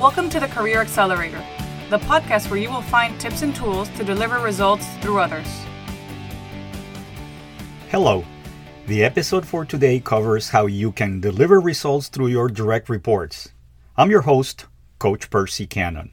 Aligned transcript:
Welcome 0.00 0.28
to 0.30 0.40
the 0.40 0.48
Career 0.48 0.80
Accelerator, 0.80 1.42
the 1.88 1.98
podcast 2.00 2.50
where 2.50 2.58
you 2.58 2.68
will 2.68 2.82
find 2.82 3.18
tips 3.20 3.42
and 3.42 3.54
tools 3.54 3.88
to 3.90 4.02
deliver 4.02 4.40
results 4.40 4.86
through 4.96 5.20
others. 5.20 5.46
Hello. 7.90 8.24
The 8.86 9.04
episode 9.04 9.46
for 9.46 9.64
today 9.64 10.00
covers 10.00 10.48
how 10.50 10.66
you 10.66 10.90
can 10.90 11.20
deliver 11.20 11.60
results 11.60 12.08
through 12.08 12.26
your 12.26 12.48
direct 12.48 12.88
reports. 12.88 13.50
I'm 13.96 14.10
your 14.10 14.22
host, 14.22 14.66
Coach 14.98 15.30
Percy 15.30 15.64
Cannon. 15.64 16.10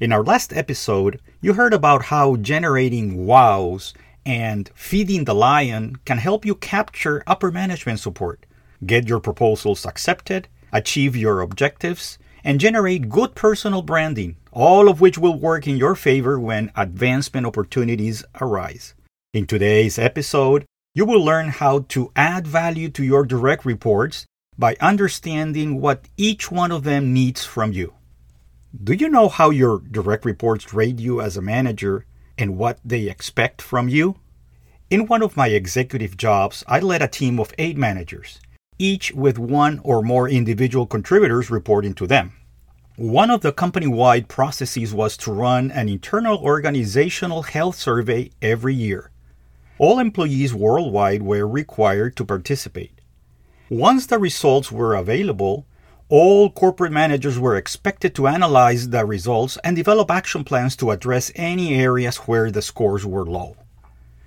In 0.00 0.12
our 0.12 0.24
last 0.24 0.54
episode, 0.54 1.20
you 1.42 1.52
heard 1.52 1.74
about 1.74 2.06
how 2.06 2.36
generating 2.36 3.26
wows 3.26 3.92
and 4.24 4.70
feeding 4.74 5.24
the 5.24 5.34
lion 5.34 5.96
can 6.06 6.16
help 6.16 6.46
you 6.46 6.54
capture 6.54 7.22
upper 7.26 7.52
management 7.52 8.00
support, 8.00 8.46
get 8.86 9.06
your 9.06 9.20
proposals 9.20 9.84
accepted, 9.84 10.48
achieve 10.72 11.14
your 11.14 11.42
objectives, 11.42 12.18
and 12.44 12.60
generate 12.60 13.08
good 13.08 13.34
personal 13.34 13.82
branding, 13.82 14.36
all 14.52 14.88
of 14.88 15.00
which 15.00 15.18
will 15.18 15.38
work 15.38 15.66
in 15.66 15.76
your 15.76 15.94
favor 15.94 16.38
when 16.38 16.72
advancement 16.76 17.46
opportunities 17.46 18.24
arise. 18.40 18.94
In 19.32 19.46
today's 19.46 19.98
episode, 19.98 20.64
you 20.94 21.04
will 21.04 21.24
learn 21.24 21.48
how 21.48 21.80
to 21.90 22.10
add 22.16 22.46
value 22.46 22.88
to 22.90 23.04
your 23.04 23.24
direct 23.24 23.64
reports 23.64 24.26
by 24.58 24.76
understanding 24.80 25.80
what 25.80 26.08
each 26.16 26.50
one 26.50 26.72
of 26.72 26.82
them 26.82 27.12
needs 27.12 27.44
from 27.44 27.72
you. 27.72 27.94
Do 28.82 28.92
you 28.92 29.08
know 29.08 29.28
how 29.28 29.50
your 29.50 29.80
direct 29.80 30.24
reports 30.24 30.74
rate 30.74 30.98
you 30.98 31.20
as 31.20 31.36
a 31.36 31.42
manager 31.42 32.06
and 32.36 32.56
what 32.56 32.78
they 32.84 33.08
expect 33.08 33.62
from 33.62 33.88
you? 33.88 34.16
In 34.90 35.06
one 35.06 35.22
of 35.22 35.36
my 35.36 35.48
executive 35.48 36.16
jobs, 36.16 36.64
I 36.66 36.80
led 36.80 37.02
a 37.02 37.08
team 37.08 37.38
of 37.38 37.54
eight 37.58 37.76
managers 37.76 38.40
each 38.80 39.12
with 39.12 39.38
one 39.38 39.78
or 39.84 40.02
more 40.02 40.28
individual 40.28 40.86
contributors 40.86 41.50
reporting 41.50 41.94
to 41.94 42.06
them. 42.06 42.32
One 42.96 43.30
of 43.30 43.42
the 43.42 43.52
company 43.52 43.86
wide 43.86 44.28
processes 44.28 44.92
was 44.92 45.16
to 45.18 45.32
run 45.32 45.70
an 45.70 45.88
internal 45.88 46.38
organizational 46.38 47.42
health 47.42 47.76
survey 47.76 48.30
every 48.42 48.74
year. 48.74 49.10
All 49.78 49.98
employees 49.98 50.52
worldwide 50.52 51.22
were 51.22 51.46
required 51.46 52.16
to 52.16 52.24
participate. 52.24 53.00
Once 53.70 54.06
the 54.06 54.18
results 54.18 54.72
were 54.72 54.94
available, 54.94 55.66
all 56.08 56.50
corporate 56.50 56.92
managers 56.92 57.38
were 57.38 57.56
expected 57.56 58.14
to 58.16 58.26
analyze 58.26 58.88
the 58.88 59.06
results 59.06 59.56
and 59.62 59.76
develop 59.76 60.10
action 60.10 60.42
plans 60.42 60.74
to 60.76 60.90
address 60.90 61.30
any 61.36 61.74
areas 61.74 62.16
where 62.28 62.50
the 62.50 62.60
scores 62.60 63.06
were 63.06 63.24
low. 63.24 63.56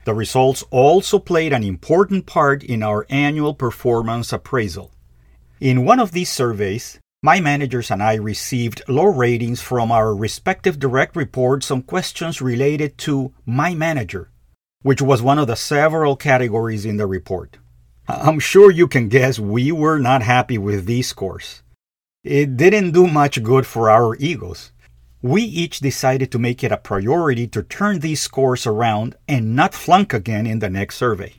The 0.05 0.13
results 0.13 0.63
also 0.69 1.17
played 1.17 1.53
an 1.53 1.63
important 1.63 2.25
part 2.25 2.63
in 2.63 2.83
our 2.83 3.05
annual 3.09 3.53
performance 3.53 4.33
appraisal. 4.33 4.91
In 5.59 5.85
one 5.85 5.99
of 5.99 6.11
these 6.11 6.29
surveys, 6.29 6.99
my 7.21 7.39
managers 7.39 7.89
and 7.89 8.03
I 8.03 8.15
received 8.15 8.83
low 8.89 9.05
ratings 9.05 9.61
from 9.61 9.93
our 9.93 10.13
respective 10.13 10.77
direct 10.77 11.15
reports 11.15 11.71
on 11.71 11.83
questions 11.83 12.41
related 12.41 12.97
to 12.99 13.33
my 13.45 13.73
manager, 13.73 14.29
which 14.81 15.01
was 15.01 15.21
one 15.21 15.39
of 15.39 15.47
the 15.47 15.55
several 15.55 16.17
categories 16.17 16.83
in 16.85 16.97
the 16.97 17.07
report. 17.07 17.59
I'm 18.09 18.39
sure 18.39 18.69
you 18.69 18.89
can 18.89 19.07
guess 19.07 19.39
we 19.39 19.71
were 19.71 19.99
not 19.99 20.21
happy 20.21 20.57
with 20.57 20.85
these 20.85 21.07
scores. 21.07 21.63
It 22.25 22.57
didn't 22.57 22.91
do 22.91 23.07
much 23.07 23.41
good 23.41 23.65
for 23.65 23.89
our 23.89 24.17
egos 24.17 24.73
we 25.23 25.41
each 25.41 25.79
decided 25.79 26.29
to 26.29 26.37
make 26.37 26.65
it 26.65 26.71
a 26.71 26.77
priority 26.77 27.47
to 27.47 27.63
turn 27.63 27.99
these 27.99 28.19
scores 28.19 28.67
around 28.67 29.15
and 29.25 29.55
not 29.55 29.73
flunk 29.73 30.13
again 30.13 30.45
in 30.45 30.59
the 30.59 30.69
next 30.69 30.97
survey. 30.97 31.33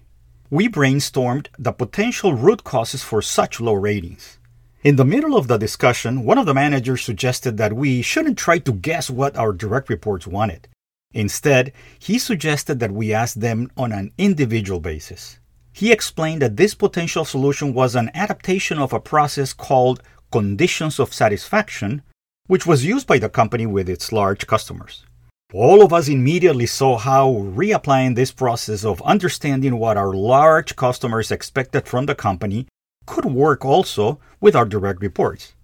We 0.48 0.70
brainstormed 0.70 1.48
the 1.58 1.72
potential 1.72 2.32
root 2.32 2.64
causes 2.64 3.02
for 3.02 3.20
such 3.20 3.60
low 3.60 3.74
ratings. 3.74 4.38
In 4.82 4.96
the 4.96 5.05
middle 5.05 5.36
of 5.36 5.48
the 5.48 5.58
discussion, 5.58 6.24
one 6.24 6.38
of 6.38 6.46
the 6.46 6.55
managers 6.55 7.02
suggested 7.02 7.58
that 7.58 7.74
we 7.74 8.00
shouldn't 8.00 8.38
try 8.38 8.58
to 8.60 8.72
guess 8.72 9.10
what 9.10 9.36
our 9.36 9.52
direct 9.52 9.90
reports 9.90 10.27
wanted. 10.27 10.66
Instead, 11.12 11.70
he 11.98 12.18
suggested 12.18 12.80
that 12.80 12.92
we 12.92 13.12
ask 13.12 13.36
them 13.36 13.70
on 13.77 13.92
an 13.92 14.12
individual 14.16 14.80
basis. 14.80 15.39
He 15.74 15.92
explained 15.92 16.40
that 16.40 16.56
this 16.56 16.74
potential 16.74 17.27
solution 17.27 17.74
was 17.74 17.95
an 17.95 18.11
adaptation 18.14 18.78
of 18.78 18.95
a 18.95 19.01
process 19.01 19.52
called 19.52 20.02
conditions 20.33 20.98
of 20.98 21.12
satisfaction, 21.12 22.02
which 22.46 22.66
was 22.66 22.84
used 22.84 23.06
by 23.06 23.18
the 23.18 23.28
company 23.28 23.66
with 23.66 23.88
its 23.88 24.12
large 24.12 24.46
customers. 24.46 25.05
All 25.52 25.82
of 25.82 25.92
us 25.92 26.08
immediately 26.08 26.66
saw 26.66 26.98
how 26.98 27.30
reapplying 27.30 28.16
this 28.16 28.32
process 28.32 28.84
of 28.84 29.00
understanding 29.02 29.78
what 29.78 29.96
our 29.96 30.12
large 30.12 30.77
customers 30.77 31.30
expected 31.30 31.86
from 31.86 32.06
the 32.06 32.14
company 32.14 32.66
could 33.06 33.24
work 33.24 33.64
also 33.64 34.18
with 34.40 34.56
our 34.56 34.64
direct 34.64 35.00
reports. 35.00 35.54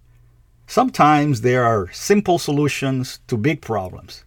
Sometimes 0.66 1.40
there 1.40 1.64
are 1.64 1.90
simple 1.92 2.38
solutions 2.38 3.18
to 3.26 3.36
big 3.36 3.60
problems. 3.60 4.24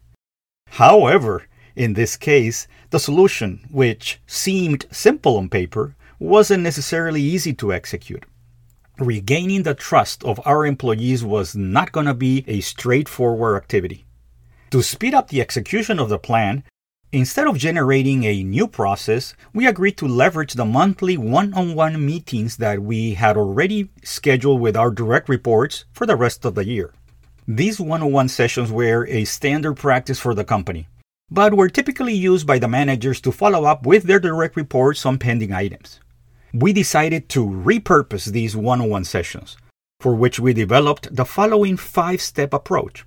However, 0.72 1.44
in 1.75 1.94
this 1.94 2.18
case, 2.18 2.68
the 2.90 3.00
solution, 3.00 3.66
which 3.72 4.19
seemed 4.28 4.86
simple 4.92 5.38
on 5.38 5.50
paper, 5.50 5.96
wasn't 6.19 6.63
necessarily 6.63 7.22
easy 7.22 7.53
to 7.53 7.74
execute 7.74 8.25
regaining 9.00 9.64
the 9.64 9.74
trust 9.74 10.24
of 10.24 10.40
our 10.46 10.66
employees 10.66 11.24
was 11.24 11.56
not 11.56 11.92
going 11.92 12.06
to 12.06 12.14
be 12.14 12.44
a 12.48 12.62
straightforward 12.62 13.58
activity. 13.58 14.06
To 14.72 14.84
speed 14.84 15.14
up 15.14 15.30
the 15.30 15.42
execution 15.42 16.00
of 16.00 16.09
the 16.09 16.20
plan, 16.20 16.64
instead 17.12 17.48
of 17.48 17.58
generating 17.58 18.24
a 18.24 18.44
new 18.44 18.68
process, 18.68 19.34
we 19.54 19.68
agreed 19.68 19.98
to 19.98 20.08
leverage 20.08 20.54
the 20.54 20.66
monthly 20.66 21.18
one 21.18 21.54
on 21.54 21.76
one 21.76 22.06
meetings 22.06 22.58
that 22.58 22.81
we 22.81 23.14
had 23.16 23.38
already 23.38 23.90
scheduled 24.04 24.62
with 24.62 24.76
our 24.78 24.92
direct 24.92 25.30
reports 25.30 25.86
for 25.92 26.06
the 26.06 26.16
rest 26.16 26.46
of 26.46 26.56
the 26.56 26.66
year. 26.66 26.94
These 27.48 27.80
one 27.80 28.02
on 28.02 28.12
one 28.12 28.30
sessions 28.30 28.72
were 28.72 29.06
a 29.08 29.25
standard 29.25 29.75
practice 29.75 30.20
for 30.20 30.34
the 30.34 30.46
company, 30.46 30.88
but 31.30 31.56
were 31.56 31.70
typically 31.70 32.14
used 32.14 32.48
by 32.48 32.60
the 32.60 32.68
managers 32.68 33.20
to 33.22 33.31
follow 33.31 33.66
up 33.66 33.86
with 33.86 34.04
their 34.04 34.20
direct 34.20 34.56
reports 34.56 35.06
on 35.06 35.18
pending 35.18 35.52
items 35.52 36.00
we 36.53 36.72
decided 36.72 37.28
to 37.30 37.44
repurpose 37.44 38.25
these 38.25 38.56
one 38.56 38.80
on 38.80 38.90
one 38.90 39.03
sessions, 39.03 39.58
for 40.00 40.14
which 40.14 40.40
we 40.40 40.53
developed 40.53 41.14
the 41.16 41.25
following 41.25 41.75
five 41.75 42.22
step 42.22 42.53
approach. 42.53 43.06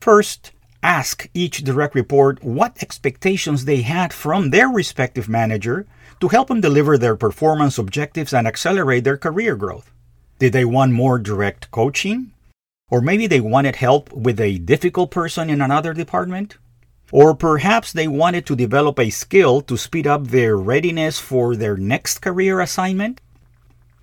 First, 0.00 0.52
ask 0.82 1.28
each 1.32 1.64
direct 1.64 1.94
report 1.94 2.44
what 2.44 2.82
expectations 2.82 3.64
they 3.64 3.80
had 3.80 4.12
from 4.12 4.50
their 4.50 4.68
respective 4.68 5.30
manager 5.30 5.86
to 6.20 6.28
help 6.28 6.48
them 6.48 6.60
deliver 6.60 6.98
their 6.98 7.16
performance 7.16 7.78
objectives 7.78 8.34
and 8.34 8.46
accelerate 8.46 9.04
their 9.04 9.16
career 9.16 9.56
growth. 9.56 9.90
Did 10.38 10.52
they 10.52 10.64
want 10.66 10.92
more 10.92 11.18
direct 11.18 11.70
coaching? 11.70 12.32
Or 12.90 13.00
maybe 13.00 13.26
they 13.26 13.40
wanted 13.40 13.76
help 13.76 14.12
with 14.12 14.38
a 14.38 14.58
difficult 14.58 15.10
person 15.10 15.48
in 15.48 15.62
another 15.62 15.94
department? 15.94 16.58
Or 17.14 17.32
perhaps 17.32 17.92
they 17.92 18.08
wanted 18.08 18.44
to 18.46 18.56
develop 18.56 18.98
a 18.98 19.08
skill 19.08 19.60
to 19.62 19.76
speed 19.76 20.04
up 20.04 20.26
their 20.26 20.56
readiness 20.56 21.20
for 21.20 21.54
their 21.54 21.76
next 21.76 22.18
career 22.18 22.58
assignment. 22.58 23.20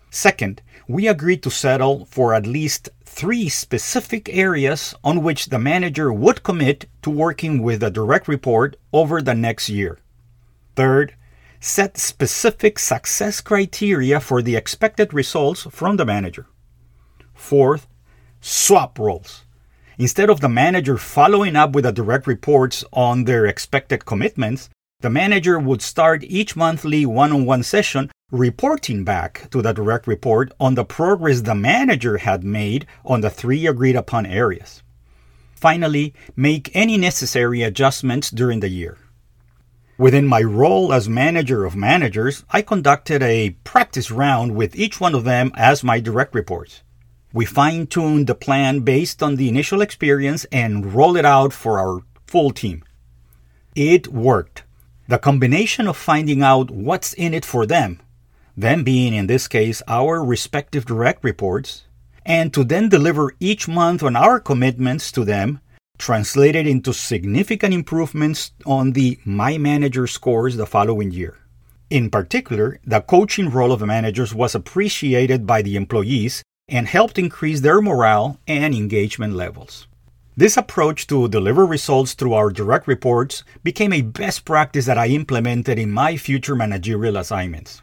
Second, 0.10 0.62
we 0.88 1.10
agreed 1.10 1.44
to 1.44 1.52
settle 1.52 2.06
for 2.06 2.34
at 2.34 2.48
least 2.48 2.88
three 3.04 3.50
specific 3.50 4.30
areas 4.30 4.96
on 5.04 5.24
which 5.24 5.48
the 5.48 5.60
manager 5.60 6.14
would 6.14 6.44
commit 6.44 6.86
to 7.02 7.10
working 7.10 7.62
with 7.62 7.84
a 7.84 7.92
direct 7.92 8.30
report 8.30 8.78
over 8.94 9.22
the 9.22 9.36
next 9.36 9.68
year. 9.68 10.00
Third, 10.78 11.14
set 11.60 11.98
specific 11.98 12.80
success 12.80 13.42
criteria 13.42 14.22
for 14.22 14.42
the 14.42 14.56
expected 14.56 15.14
results 15.14 15.64
from 15.70 15.98
the 15.98 16.06
manager. 16.06 16.48
Fourth, 17.34 17.90
swap 18.40 18.98
roles. 18.98 19.44
Instead 20.02 20.32
of 20.32 20.40
the 20.40 20.50
manager 20.50 20.98
following 20.98 21.56
up 21.56 21.74
with 21.74 21.84
the 21.84 21.92
direct 21.92 22.26
reports 22.26 22.84
on 22.92 23.26
their 23.26 23.46
expected 23.46 24.04
commitments, 24.04 24.68
the 25.02 25.12
manager 25.12 25.60
would 25.60 25.80
start 25.80 26.24
each 26.24 26.56
monthly 26.56 27.06
one 27.06 27.32
on 27.32 27.46
one 27.46 27.62
session 27.62 28.10
reporting 28.32 29.04
back 29.04 29.48
to 29.52 29.62
the 29.62 29.74
direct 29.74 30.08
report 30.08 30.52
on 30.60 30.74
the 30.74 30.84
progress 30.84 31.42
the 31.42 31.54
manager 31.54 32.18
had 32.18 32.44
made 32.44 32.88
on 33.06 33.22
the 33.22 33.30
three 33.30 33.68
agreed 33.68 33.96
upon 33.96 34.26
areas. 34.26 34.82
Finally, 35.53 36.16
make 36.36 36.76
any 36.76 36.97
necessary 36.97 37.62
adjustments 37.62 38.32
during 38.32 38.59
the 38.59 38.70
year. 38.70 38.97
Within 40.00 40.26
my 40.26 40.42
role 40.42 40.92
as 40.92 41.08
manager 41.08 41.64
of 41.64 41.76
managers, 41.76 42.44
I 42.50 42.64
conducted 42.64 43.22
a 43.22 43.52
practice 43.64 44.09
round 44.09 44.56
with 44.56 44.76
each 44.76 45.00
one 45.00 45.14
of 45.14 45.26
them 45.26 45.52
as 45.56 45.84
my 45.84 46.00
direct 46.00 46.34
reports. 46.34 46.82
We 47.34 47.46
fine 47.46 47.88
tuned 47.88 48.28
the 48.28 48.36
plan 48.36 48.82
based 48.82 49.24
on 49.24 49.36
the 49.36 49.48
initial 49.48 49.82
experience 49.82 50.46
and 50.52 50.94
roll 50.94 51.16
it 51.16 51.26
out 51.26 51.54
for 51.54 51.80
our 51.80 52.02
full 52.28 52.52
team. 52.52 52.84
It 53.76 54.10
worked. 54.10 54.64
The 55.08 55.18
combination 55.18 55.88
of 55.88 55.98
finding 55.98 56.42
out 56.42 56.72
what's 56.72 57.14
in 57.14 57.34
it 57.34 57.46
for 57.46 57.66
them, 57.66 58.02
them 58.58 58.84
being 58.84 59.14
in 59.14 59.28
this 59.28 59.48
case 59.48 59.82
our 59.88 60.24
respective 60.24 60.86
direct 60.86 61.24
reports, 61.24 61.86
and 62.26 62.54
to 62.54 62.64
then 62.64 62.90
deliver 62.90 63.34
each 63.40 63.68
month 63.68 64.04
on 64.04 64.16
our 64.16 64.40
commitments 64.40 65.12
to 65.14 65.24
them 65.24 65.60
translated 65.98 66.66
into 66.66 66.92
significant 66.94 67.74
improvements 67.74 68.52
on 68.66 68.92
the 68.92 69.20
My 69.24 69.58
Manager 69.58 70.08
scores 70.08 70.58
the 70.58 70.66
following 70.66 71.12
year. 71.12 71.38
In 71.90 72.10
particular, 72.10 72.80
the 72.84 73.02
coaching 73.02 73.50
role 73.50 73.72
of 73.72 73.82
managers 73.82 74.34
was 74.34 74.56
appreciated 74.56 75.46
by 75.46 75.62
the 75.62 75.76
employees 75.76 76.44
and 76.72 76.88
helped 76.88 77.20
increase 77.20 77.59
their 77.59 77.82
morale 77.82 78.40
and 78.47 78.73
engagement 78.73 79.35
levels. 79.35 79.88
This 80.38 80.56
approach 80.56 81.08
to 81.08 81.28
deliver 81.28 81.66
results 81.66 82.14
through 82.14 82.34
our 82.34 82.50
direct 82.50 82.88
reports 82.88 83.44
became 83.64 83.91
a 83.91 84.02
best 84.02 84.46
practice 84.46 84.85
that 84.85 84.97
I 84.97 85.08
implemented 85.08 85.78
in 85.78 85.91
my 85.91 86.16
future 86.16 86.56
managerial 86.56 87.18
assignments. 87.18 87.82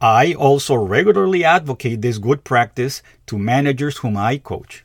I 0.00 0.34
also 0.34 0.74
regularly 0.74 1.44
advocate 1.44 2.02
this 2.02 2.18
good 2.18 2.42
practice 2.42 3.02
to 3.26 3.38
managers 3.38 3.98
whom 3.98 4.16
I 4.16 4.38
coach. 4.38 4.84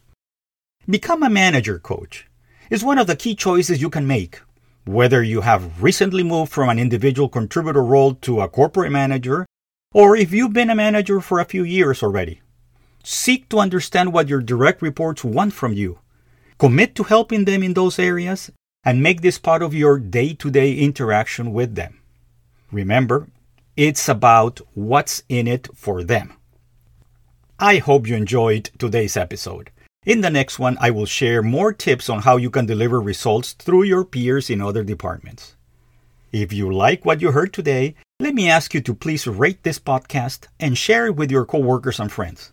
Become 0.87 1.23
a 1.23 1.29
manager 1.29 1.79
coach 1.79 2.27
is 2.69 2.83
one 2.83 2.99
of 2.99 3.07
the 3.07 3.15
key 3.15 3.35
choices 3.35 3.81
you 3.81 3.89
can 3.89 4.07
make, 4.07 4.39
whether 4.85 5.21
you 5.21 5.41
have 5.41 5.81
recently 5.81 6.23
moved 6.23 6.51
from 6.51 6.69
an 6.69 6.79
individual 6.79 7.27
contributor 7.27 7.83
role 7.83 8.13
to 8.15 8.41
a 8.41 8.47
corporate 8.47 8.91
manager, 8.91 9.45
or 9.93 10.15
if 10.15 10.31
you've 10.31 10.53
been 10.53 10.69
a 10.69 10.75
manager 10.75 11.19
for 11.19 11.39
a 11.39 11.45
few 11.45 11.63
years 11.63 12.01
already. 12.01 12.41
Seek 13.03 13.49
to 13.49 13.59
understand 13.59 14.13
what 14.13 14.27
your 14.27 14.41
direct 14.41 14.81
reports 14.81 15.23
want 15.23 15.53
from 15.53 15.73
you. 15.73 15.99
Commit 16.59 16.95
to 16.95 17.03
helping 17.03 17.45
them 17.45 17.63
in 17.63 17.73
those 17.73 17.97
areas 17.97 18.51
and 18.83 19.01
make 19.01 19.21
this 19.21 19.39
part 19.39 19.61
of 19.61 19.73
your 19.73 19.99
day 19.99 20.33
to 20.33 20.51
day 20.51 20.73
interaction 20.75 21.53
with 21.53 21.75
them. 21.75 21.99
Remember, 22.71 23.27
it's 23.75 24.07
about 24.07 24.61
what's 24.73 25.23
in 25.29 25.47
it 25.47 25.67
for 25.75 26.03
them. 26.03 26.33
I 27.59 27.77
hope 27.77 28.07
you 28.07 28.15
enjoyed 28.15 28.69
today's 28.77 29.17
episode. 29.17 29.71
In 30.05 30.21
the 30.21 30.31
next 30.31 30.57
one, 30.57 30.77
I 30.81 30.89
will 30.89 31.05
share 31.05 31.43
more 31.43 31.73
tips 31.73 32.09
on 32.09 32.23
how 32.23 32.37
you 32.37 32.49
can 32.49 32.65
deliver 32.65 32.99
results 32.99 33.53
through 33.53 33.83
your 33.83 34.03
peers 34.03 34.49
in 34.49 34.61
other 34.61 34.83
departments. 34.83 35.55
If 36.31 36.53
you 36.53 36.73
like 36.73 37.05
what 37.05 37.21
you 37.21 37.31
heard 37.31 37.53
today, 37.53 37.95
let 38.19 38.33
me 38.33 38.49
ask 38.49 38.73
you 38.73 38.81
to 38.81 38.95
please 38.95 39.27
rate 39.27 39.63
this 39.63 39.79
podcast 39.79 40.47
and 40.59 40.77
share 40.77 41.07
it 41.07 41.15
with 41.15 41.29
your 41.29 41.45
coworkers 41.45 41.99
and 41.99 42.11
friends. 42.11 42.51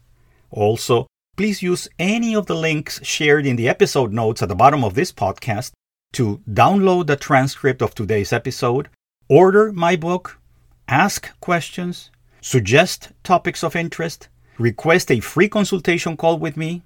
Also, 0.51 1.07
please 1.37 1.63
use 1.63 1.89
any 1.99 2.35
of 2.35 2.47
the 2.47 2.57
links 2.57 3.05
shared 3.05 3.47
in 3.47 3.57
the 3.57 3.69
episode 3.69 4.13
notes 4.13 4.43
at 4.43 4.49
the 4.49 4.55
bottom 4.55 4.83
of 4.83 4.95
this 4.95 5.13
podcast 5.13 5.73
to 6.13 6.41
download 6.51 7.07
the 7.07 7.17
transcript 7.17 7.83
of 7.83 7.95
today's 7.95 8.33
episode, 8.33 8.89
order 9.29 9.73
my 9.73 9.95
book, 9.95 10.41
ask 10.89 11.31
questions, 11.41 12.11
suggest 12.41 13.13
topics 13.23 13.63
of 13.63 13.77
interest, 13.77 14.29
request 14.59 15.11
a 15.11 15.21
free 15.21 15.49
consultation 15.49 16.17
call 16.17 16.39
with 16.39 16.57
me, 16.57 16.83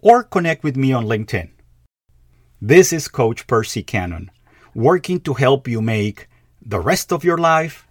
or 0.00 0.22
connect 0.22 0.64
with 0.64 0.76
me 0.76 0.92
on 0.92 1.04
LinkedIn. 1.04 1.50
This 2.60 2.92
is 2.92 3.08
Coach 3.08 3.46
Percy 3.46 3.82
Cannon, 3.82 4.30
working 4.74 5.20
to 5.20 5.34
help 5.34 5.68
you 5.68 5.82
make 5.82 6.28
the 6.64 6.80
rest 6.80 7.12
of 7.12 7.24
your 7.24 7.38
life 7.38 7.86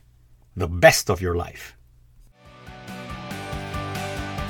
the 0.56 0.68
best 0.68 1.10
of 1.10 1.22
your 1.22 1.36
life. 1.36 1.78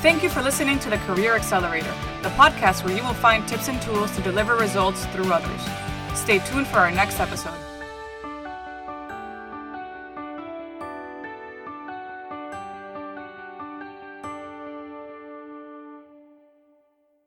Thank 0.02 0.24
you 0.24 0.30
for 0.30 0.42
listening 0.42 0.80
to 0.80 0.90
the 0.90 0.98
Career 0.98 1.36
Accelerator, 1.36 1.94
the 2.24 2.30
podcast 2.30 2.84
where 2.84 2.98
you 2.98 3.04
will 3.04 3.14
find 3.14 3.48
tips 3.48 3.68
and 3.68 3.80
tools 3.84 4.10
to 4.16 4.22
deliver 4.24 4.56
results 4.56 5.06
through 5.06 5.32
others. 5.32 5.62
Stay 6.18 6.40
tuned 6.40 6.66
for 6.66 6.80
our 6.80 6.90
next 6.90 7.20
episode. 7.20 7.71